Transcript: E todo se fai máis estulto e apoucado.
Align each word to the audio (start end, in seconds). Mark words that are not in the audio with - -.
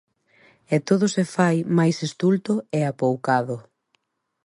E 0.75 0.77
todo 0.87 1.05
se 1.15 1.23
fai 1.35 1.57
máis 1.77 1.97
estulto 2.07 2.53
e 2.77 2.79
apoucado. 2.91 3.55